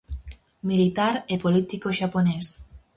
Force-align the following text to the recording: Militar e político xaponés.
Militar 0.69 1.15
e 1.33 1.35
político 1.43 1.87
xaponés. 1.99 2.47